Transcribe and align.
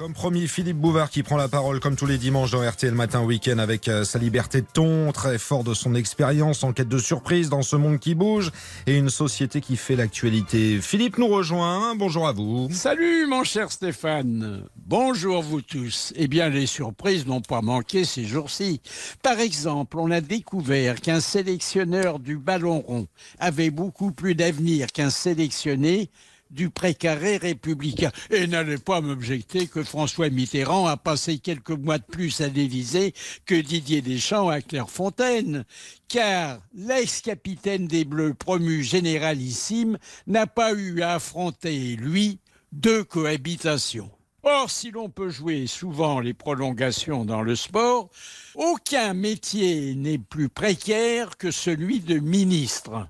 Comme 0.00 0.14
promis, 0.14 0.48
Philippe 0.48 0.78
Bouvard 0.78 1.10
qui 1.10 1.22
prend 1.22 1.36
la 1.36 1.48
parole 1.48 1.78
comme 1.78 1.94
tous 1.94 2.06
les 2.06 2.16
dimanches 2.16 2.52
dans 2.52 2.66
RTL 2.66 2.94
Matin 2.94 3.22
Week-end 3.22 3.58
avec 3.58 3.86
euh, 3.86 4.02
sa 4.02 4.18
liberté 4.18 4.62
de 4.62 4.66
ton, 4.66 5.12
très 5.12 5.36
fort 5.36 5.62
de 5.62 5.74
son 5.74 5.94
expérience 5.94 6.64
en 6.64 6.72
quête 6.72 6.88
de 6.88 6.96
surprise 6.96 7.50
dans 7.50 7.60
ce 7.60 7.76
monde 7.76 7.98
qui 7.98 8.14
bouge 8.14 8.50
et 8.86 8.96
une 8.96 9.10
société 9.10 9.60
qui 9.60 9.76
fait 9.76 9.96
l'actualité. 9.96 10.80
Philippe 10.80 11.18
nous 11.18 11.26
rejoint. 11.26 11.94
Bonjour 11.96 12.26
à 12.26 12.32
vous. 12.32 12.68
Salut 12.72 13.26
mon 13.26 13.44
cher 13.44 13.70
Stéphane. 13.70 14.64
Bonjour 14.74 15.42
vous 15.42 15.60
tous. 15.60 16.14
Eh 16.16 16.28
bien, 16.28 16.48
les 16.48 16.64
surprises 16.64 17.26
n'ont 17.26 17.42
pas 17.42 17.60
manqué 17.60 18.06
ces 18.06 18.24
jours-ci. 18.24 18.80
Par 19.22 19.38
exemple, 19.38 19.98
on 19.98 20.10
a 20.10 20.22
découvert 20.22 20.98
qu'un 21.02 21.20
sélectionneur 21.20 22.20
du 22.20 22.38
ballon 22.38 22.80
rond 22.80 23.06
avait 23.38 23.68
beaucoup 23.68 24.12
plus 24.12 24.34
d'avenir 24.34 24.92
qu'un 24.92 25.10
sélectionné 25.10 26.08
du 26.50 26.70
précaré 26.70 27.36
républicain. 27.36 28.10
Et 28.30 28.46
n'allez 28.46 28.78
pas 28.78 29.00
m'objecter 29.00 29.66
que 29.66 29.82
François 29.82 30.30
Mitterrand 30.30 30.86
a 30.86 30.96
passé 30.96 31.38
quelques 31.38 31.70
mois 31.70 31.98
de 31.98 32.04
plus 32.04 32.40
à 32.40 32.48
l'Élysée 32.48 33.14
que 33.46 33.54
Didier 33.54 34.02
Deschamps 34.02 34.48
à 34.48 34.60
Clairefontaine. 34.60 35.64
Car 36.08 36.60
l'ex-capitaine 36.74 37.86
des 37.86 38.04
Bleus 38.04 38.34
promu 38.34 38.82
généralissime 38.82 39.98
n'a 40.26 40.46
pas 40.46 40.72
eu 40.72 41.02
à 41.02 41.14
affronter, 41.14 41.96
lui, 41.96 42.40
deux 42.72 43.04
cohabitations. 43.04 44.10
Or, 44.42 44.70
si 44.70 44.90
l'on 44.90 45.10
peut 45.10 45.28
jouer 45.28 45.66
souvent 45.66 46.18
les 46.18 46.32
prolongations 46.32 47.26
dans 47.26 47.42
le 47.42 47.54
sport, 47.54 48.08
aucun 48.54 49.12
métier 49.12 49.94
n'est 49.94 50.18
plus 50.18 50.48
précaire 50.48 51.36
que 51.36 51.50
celui 51.50 52.00
de 52.00 52.18
ministre. 52.18 53.06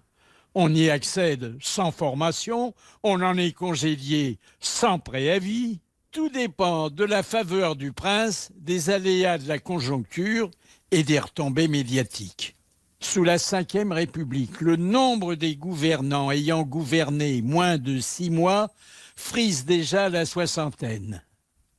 On 0.55 0.75
y 0.75 0.91
accède 0.91 1.57
sans 1.61 1.93
formation, 1.93 2.75
on 3.05 3.23
en 3.23 3.37
est 3.37 3.53
congédié 3.53 4.39
sans 4.59 4.99
préavis. 4.99 5.79
Tout 6.11 6.29
dépend 6.29 6.91
de 6.91 7.05
la 7.05 7.23
faveur 7.23 7.77
du 7.77 7.93
prince, 7.93 8.51
des 8.57 8.91
aléas 8.91 9.39
de 9.39 9.47
la 9.47 9.61
conjoncture 9.61 10.51
et 10.91 11.05
des 11.05 11.20
retombées 11.20 11.69
médiatiques. 11.69 12.57
Sous 12.98 13.23
la 13.23 13.37
Ve 13.37 13.92
République, 13.92 14.61
le 14.61 14.75
nombre 14.75 15.37
des 15.37 15.55
gouvernants 15.55 16.33
ayant 16.33 16.62
gouverné 16.62 17.42
moins 17.42 17.79
de 17.79 18.01
six 18.01 18.29
mois 18.29 18.70
frise 19.14 19.64
déjà 19.64 20.09
la 20.09 20.27
soixantaine. 20.27 21.23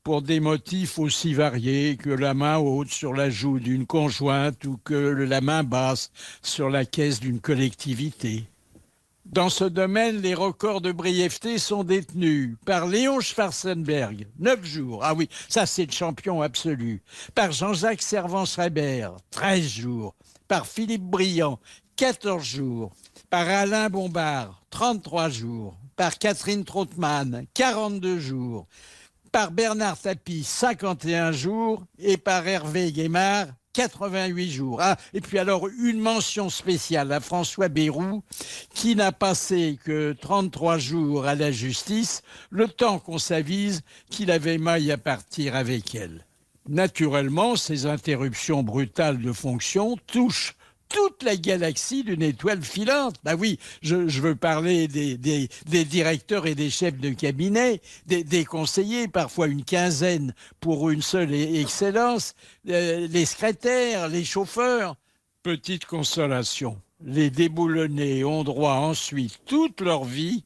Pour 0.03 0.22
des 0.22 0.39
motifs 0.39 0.97
aussi 0.97 1.33
variés 1.33 1.97
que 1.97 2.09
la 2.09 2.33
main 2.33 2.58
haute 2.58 2.89
sur 2.89 3.13
la 3.13 3.30
joue 3.30 3.59
d'une 3.59 3.85
conjointe 3.85 4.63
ou 4.66 4.80
que 4.83 4.94
la 4.94 5.41
main 5.41 5.63
basse 5.63 6.09
sur 6.41 6.69
la 6.69 6.85
caisse 6.85 7.19
d'une 7.19 7.41
collectivité. 7.41 8.45
Dans 9.31 9.47
ce 9.47 9.63
domaine, 9.63 10.17
les 10.17 10.33
records 10.33 10.81
de 10.81 10.91
brièveté 10.91 11.57
sont 11.57 11.85
détenus 11.85 12.57
par 12.65 12.85
Léon 12.85 13.21
Schwarzenberg, 13.21 14.27
9 14.39 14.65
jours. 14.65 15.05
Ah 15.05 15.13
oui, 15.13 15.29
ça 15.47 15.65
c'est 15.65 15.85
le 15.85 15.93
champion 15.93 16.41
absolu. 16.41 17.01
Par 17.33 17.53
Jean-Jacques 17.53 18.01
Servan-Schreiber, 18.01 19.11
13 19.29 19.65
jours. 19.65 20.15
Par 20.49 20.67
Philippe 20.67 21.05
Briand, 21.05 21.59
14 21.95 22.43
jours. 22.43 22.91
Par 23.29 23.47
Alain 23.47 23.89
Bombard, 23.89 24.61
33 24.69 25.29
jours. 25.29 25.77
Par 25.95 26.17
Catherine 26.17 26.66
Trottmann, 26.66 27.45
42 27.53 28.19
jours. 28.19 28.67
Par 29.31 29.51
Bernard 29.51 29.97
Tapie, 29.97 30.43
51 30.43 31.31
jours. 31.31 31.85
Et 31.99 32.17
par 32.17 32.45
Hervé 32.45 32.91
Guémard, 32.91 33.47
88 33.73 34.52
jours. 34.52 34.80
Ah, 34.81 34.97
et 35.14 35.22
puis 35.22 35.39
alors, 35.39 35.67
une 35.67 36.00
mention 36.00 36.50
spéciale 36.50 37.11
à 37.11 37.19
François 37.19 37.69
Bayrou, 37.69 38.23
qui 38.73 38.95
n'a 38.95 39.11
passé 39.11 39.80
que 39.83 40.13
33 40.13 40.78
jours 40.78 41.25
à 41.25 41.36
la 41.36 41.52
justice, 41.52 42.22
le 42.50 42.67
temps 42.67 43.00
qu'on 43.00 43.17
s'avise 43.17 43.81
qu'il 44.09 44.31
avait 44.31 44.58
maille 44.58 44.91
à 44.91 44.97
partir 44.97 45.55
avec 45.55 45.95
elle. 45.95 46.25
Naturellement, 46.69 47.55
ces 47.55 47.86
interruptions 47.86 48.63
brutales 48.63 49.22
de 49.22 49.31
fonction 49.31 49.97
touchent 50.08 50.56
toute 50.94 51.23
la 51.23 51.36
galaxie 51.36 52.03
d'une 52.03 52.22
étoile 52.22 52.61
filante. 52.61 53.16
Bah 53.24 53.35
oui, 53.35 53.59
je, 53.81 53.96
veux 53.96 54.35
parler 54.35 54.88
des, 54.88 55.85
directeurs 55.85 56.47
et 56.47 56.56
des 56.56 56.69
chefs 56.69 56.97
de 56.97 57.09
cabinet, 57.09 57.81
des, 58.06 58.46
conseillers, 58.46 59.07
parfois 59.07 59.47
une 59.47 59.63
quinzaine 59.63 60.34
pour 60.59 60.90
une 60.90 61.01
seule 61.01 61.34
excellence, 61.34 62.34
euh, 62.69 63.07
les 63.07 63.25
secrétaires, 63.25 64.07
les 64.07 64.25
chauffeurs. 64.25 64.96
Petite 65.44 65.85
consolation, 65.85 66.80
les 67.03 67.30
déboulonnés 67.30 68.24
ont 68.24 68.44
droit 68.44 68.75
ensuite 68.75 69.40
toute 69.46 69.81
leur 69.81 70.03
vie 70.03 70.44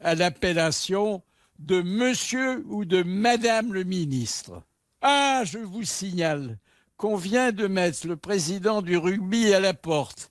à 0.00 0.14
l'appellation 0.14 1.22
de 1.58 1.82
monsieur 1.82 2.64
ou 2.68 2.84
de 2.84 3.02
madame 3.02 3.72
le 3.72 3.82
ministre. 3.82 4.62
Ah, 5.00 5.42
je 5.44 5.58
vous 5.58 5.84
signale 5.84 6.58
qu'on 6.98 7.16
vient 7.16 7.52
de 7.52 7.68
mettre 7.68 8.06
le 8.06 8.16
président 8.16 8.82
du 8.82 8.98
rugby 8.98 9.54
à 9.54 9.60
la 9.60 9.72
porte 9.72 10.30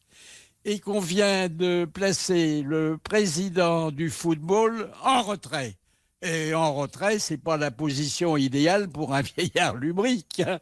et 0.66 0.80
qu'on 0.80 1.00
vient 1.00 1.48
de 1.48 1.86
placer 1.86 2.62
le 2.62 2.98
président 3.02 3.90
du 3.90 4.10
football 4.10 4.92
en 5.02 5.24
retrait. 5.24 5.78
Et 6.22 6.54
en 6.54 6.74
retrait, 6.76 7.20
c'est 7.20 7.38
pas 7.38 7.56
la 7.56 7.72
position 7.72 8.36
idéale 8.36 8.90
pour 8.90 9.16
un 9.16 9.22
vieillard 9.38 9.78
lubrique. 9.78 10.42
Hein. 10.46 10.60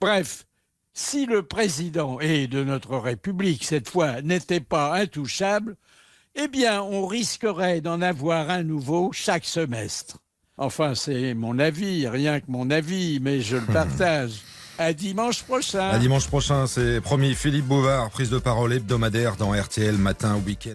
Bref, 0.00 0.46
si 0.94 1.26
le 1.26 1.44
président 1.44 2.18
et 2.18 2.48
de 2.48 2.64
notre 2.64 2.96
République 2.96 3.64
cette 3.64 3.88
fois 3.88 4.22
n'était 4.22 4.60
pas 4.60 4.96
intouchable, 4.96 5.76
eh 6.34 6.48
bien, 6.48 6.82
on 6.82 7.06
risquerait 7.06 7.80
d'en 7.80 8.02
avoir 8.02 8.50
un 8.50 8.64
nouveau 8.64 9.12
chaque 9.12 9.44
semestre. 9.44 10.18
Enfin, 10.58 10.96
c'est 10.96 11.34
mon 11.34 11.60
avis, 11.60 12.08
rien 12.08 12.40
que 12.40 12.50
mon 12.50 12.68
avis, 12.70 13.20
mais 13.20 13.40
je 13.40 13.58
le 13.58 13.66
partage. 13.72 14.42
À 14.80 14.94
dimanche 14.94 15.42
prochain. 15.42 15.90
À 15.90 15.98
dimanche 15.98 16.26
prochain, 16.26 16.66
c'est 16.66 17.02
promis. 17.02 17.34
Philippe 17.34 17.66
Bouvard, 17.66 18.08
prise 18.08 18.30
de 18.30 18.38
parole 18.38 18.72
hebdomadaire 18.72 19.36
dans 19.36 19.52
RTL 19.52 19.98
Matin 19.98 20.40
Week-end. 20.46 20.70